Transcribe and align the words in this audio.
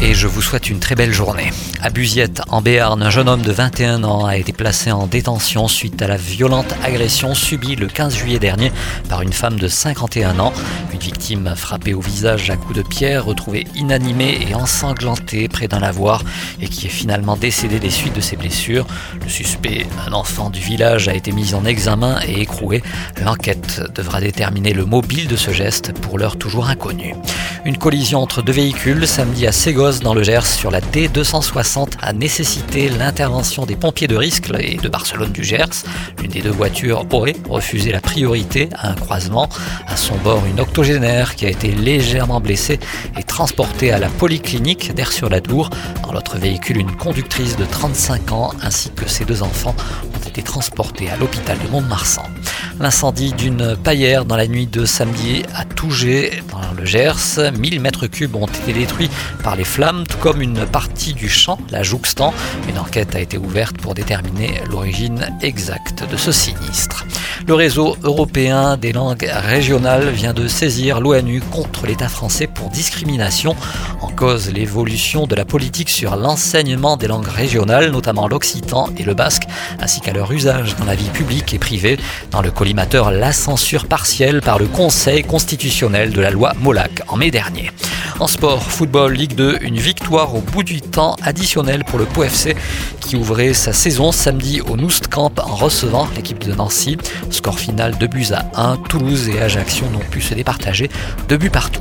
Et 0.00 0.14
je 0.14 0.28
vous 0.28 0.42
souhaite 0.42 0.70
une 0.70 0.78
très 0.78 0.94
belle 0.94 1.12
journée. 1.12 1.50
À 1.82 1.90
Buziette, 1.90 2.40
en 2.50 2.62
Béarn, 2.62 3.02
un 3.02 3.10
jeune 3.10 3.28
homme 3.28 3.42
de 3.42 3.50
21 3.50 4.04
ans 4.04 4.26
a 4.26 4.36
été 4.36 4.52
placé 4.52 4.92
en 4.92 5.08
détention 5.08 5.66
suite 5.66 6.00
à 6.00 6.06
la 6.06 6.16
violente 6.16 6.72
agression 6.84 7.34
subie 7.34 7.74
le 7.74 7.88
15 7.88 8.14
juillet 8.14 8.38
dernier 8.38 8.70
par 9.08 9.22
une 9.22 9.32
femme 9.32 9.58
de 9.58 9.66
51 9.66 10.38
ans. 10.38 10.52
Une 10.92 11.00
victime 11.00 11.52
frappée 11.56 11.94
au 11.94 12.00
visage 12.00 12.48
à 12.48 12.56
coups 12.56 12.76
de 12.76 12.82
pierre, 12.82 13.24
retrouvée 13.24 13.66
inanimée 13.74 14.38
et 14.48 14.54
ensanglantée 14.54 15.48
près 15.48 15.66
d'un 15.66 15.80
lavoir 15.80 16.22
et 16.60 16.68
qui 16.68 16.86
est 16.86 16.90
finalement 16.90 17.36
décédée 17.36 17.80
des 17.80 17.90
suites 17.90 18.14
de 18.14 18.20
ses 18.20 18.36
blessures. 18.36 18.86
Le 19.20 19.28
suspect, 19.28 19.84
un 20.06 20.12
enfant 20.12 20.48
du 20.48 20.60
village, 20.60 21.08
a 21.08 21.14
été 21.14 21.32
mis 21.32 21.54
en 21.54 21.64
examen 21.64 22.20
et 22.24 22.40
écroué. 22.40 22.84
L'enquête 23.24 23.82
devra 23.96 24.20
déterminer 24.20 24.72
le 24.72 24.84
mobile 24.84 25.26
de 25.26 25.36
ce 25.36 25.50
geste, 25.50 25.92
pour 25.92 26.18
l'heure 26.18 26.38
toujours 26.38 26.68
inconnu. 26.68 27.14
Une 27.68 27.76
collision 27.76 28.22
entre 28.22 28.40
deux 28.40 28.54
véhicules 28.54 29.06
samedi 29.06 29.46
à 29.46 29.52
Ségos 29.52 29.98
dans 30.02 30.14
le 30.14 30.22
Gers 30.22 30.46
sur 30.46 30.70
la 30.70 30.80
D260 30.80 31.98
a 32.00 32.14
nécessité 32.14 32.88
l'intervention 32.88 33.66
des 33.66 33.76
pompiers 33.76 34.08
de 34.08 34.16
Riscle 34.16 34.56
et 34.58 34.78
de 34.78 34.88
Barcelone 34.88 35.32
du 35.32 35.44
Gers. 35.44 35.84
L'une 36.18 36.30
des 36.30 36.40
deux 36.40 36.50
voitures 36.50 37.04
aurait 37.12 37.36
refusé 37.46 37.92
la 37.92 38.00
priorité 38.00 38.70
à 38.74 38.88
un 38.92 38.94
croisement. 38.94 39.50
À 39.86 39.98
son 39.98 40.16
bord, 40.16 40.42
une 40.46 40.60
octogénaire 40.60 41.34
qui 41.36 41.44
a 41.44 41.50
été 41.50 41.70
légèrement 41.70 42.40
blessée 42.40 42.80
et 43.18 43.22
transportée 43.22 43.92
à 43.92 43.98
la 43.98 44.08
polyclinique 44.08 44.94
d'Air-sur-la-Dour. 44.94 45.68
Dans 46.04 46.12
l'autre 46.12 46.38
véhicule, 46.38 46.78
une 46.78 46.96
conductrice 46.96 47.58
de 47.58 47.66
35 47.66 48.32
ans 48.32 48.54
ainsi 48.62 48.88
que 48.92 49.06
ses 49.06 49.26
deux 49.26 49.42
enfants 49.42 49.76
ont 50.16 50.26
été 50.26 50.40
transportés 50.40 51.10
à 51.10 51.18
l'hôpital 51.18 51.58
de 51.58 51.68
Mont-de-Marsan. 51.68 52.22
L'incendie 52.80 53.32
d'une 53.32 53.76
paillère 53.76 54.24
dans 54.24 54.36
la 54.36 54.46
nuit 54.46 54.68
de 54.68 54.84
samedi 54.84 55.42
à 55.52 55.64
Tougé, 55.64 56.42
dans 56.52 56.60
le 56.78 56.84
Gers. 56.84 57.52
1000 57.58 57.80
mètres 57.80 58.06
cubes 58.06 58.36
ont 58.36 58.46
été 58.46 58.72
détruits 58.72 59.10
par 59.42 59.56
les 59.56 59.64
flammes, 59.64 60.04
tout 60.06 60.18
comme 60.18 60.40
une 60.40 60.64
partie 60.64 61.12
du 61.12 61.28
champ, 61.28 61.58
la 61.70 61.82
jouxtant. 61.82 62.32
Une 62.68 62.78
enquête 62.78 63.16
a 63.16 63.20
été 63.20 63.36
ouverte 63.36 63.78
pour 63.78 63.94
déterminer 63.94 64.62
l'origine 64.70 65.28
exacte 65.42 66.08
de 66.08 66.16
ce 66.16 66.30
sinistre. 66.30 67.04
Le 67.46 67.54
réseau 67.54 67.96
européen 68.02 68.76
des 68.76 68.92
langues 68.92 69.28
régionales 69.30 70.10
vient 70.10 70.34
de 70.34 70.48
saisir 70.48 71.00
l'ONU 71.00 71.40
contre 71.40 71.86
l'État 71.86 72.08
français 72.08 72.46
pour 72.46 72.68
discrimination. 72.70 73.54
En 74.00 74.08
cause 74.08 74.50
l'évolution 74.52 75.26
de 75.26 75.34
la 75.34 75.44
politique 75.44 75.88
sur 75.88 76.16
l'enseignement 76.16 76.96
des 76.96 77.06
langues 77.06 77.28
régionales, 77.28 77.90
notamment 77.90 78.28
l'occitan 78.28 78.88
et 78.96 79.04
le 79.04 79.14
basque, 79.14 79.44
ainsi 79.80 80.00
qu'à 80.00 80.12
leur 80.12 80.30
usage 80.32 80.76
dans 80.76 80.84
la 80.84 80.94
vie 80.94 81.10
publique 81.10 81.54
et 81.54 81.58
privée. 81.58 81.98
Dans 82.30 82.42
le 82.42 82.50
collimateur, 82.50 83.10
la 83.10 83.32
censure 83.32 83.86
partielle 83.86 84.40
par 84.42 84.58
le 84.58 84.66
Conseil 84.66 85.22
constitutionnel 85.22 86.12
de 86.12 86.20
la 86.20 86.30
loi 86.30 86.52
Molac 86.60 87.02
en 87.08 87.16
mai 87.16 87.30
dernier. 87.30 87.70
En 88.20 88.26
sport, 88.26 88.64
football, 88.64 89.12
Ligue 89.12 89.36
2, 89.36 89.58
une 89.62 89.78
victoire 89.78 90.34
au 90.34 90.40
bout 90.40 90.64
du 90.64 90.80
temps 90.80 91.14
additionnel 91.22 91.84
pour 91.84 92.00
le 92.00 92.04
Pau 92.04 92.24
FC 92.24 92.56
qui 93.00 93.14
ouvrait 93.14 93.54
sa 93.54 93.72
saison 93.72 94.10
samedi 94.10 94.60
au 94.60 94.76
Noustcamp 94.76 95.30
en 95.40 95.54
recevant 95.54 96.08
l'équipe 96.16 96.44
de 96.44 96.52
Nancy. 96.52 96.98
Score 97.30 97.60
final 97.60 97.96
2 97.96 98.06
buts 98.08 98.26
à 98.32 98.50
1. 98.60 98.76
Toulouse 98.88 99.28
et 99.28 99.40
Ajaccio 99.40 99.86
n'ont 99.92 100.00
pu 100.00 100.20
se 100.20 100.34
départager 100.34 100.90
2 101.28 101.36
buts 101.36 101.50
partout. 101.50 101.80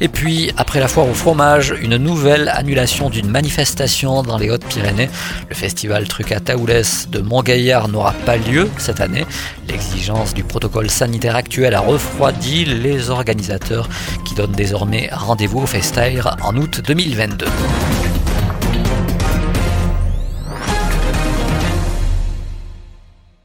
Et 0.00 0.08
puis, 0.08 0.52
après 0.56 0.80
la 0.80 0.88
foire 0.88 1.08
au 1.08 1.14
fromage, 1.14 1.74
une 1.80 1.96
nouvelle 1.96 2.48
annulation 2.48 3.10
d'une 3.10 3.28
manifestation 3.28 4.22
dans 4.22 4.38
les 4.38 4.50
Hautes-Pyrénées. 4.50 5.08
Le 5.48 5.54
festival 5.54 6.06
Truc 6.06 6.32
à 6.32 6.40
Taoulès 6.40 7.08
de 7.10 7.20
Montgaillard 7.20 7.88
n'aura 7.88 8.12
pas 8.12 8.36
lieu 8.36 8.68
cette 8.78 9.00
année. 9.00 9.24
L'exigence 9.68 10.34
du 10.34 10.44
protocole 10.44 10.90
sanitaire 10.90 11.36
actuel 11.36 11.74
a 11.74 11.80
refroidi 11.80 12.64
les 12.64 13.10
organisateurs 13.10 13.88
qui 14.24 14.34
donnent 14.34 14.52
désormais 14.52 15.08
rendez-vous 15.12 15.60
au 15.60 15.66
Festaire 15.66 16.36
en 16.42 16.56
août 16.56 16.80
2022. 16.86 17.46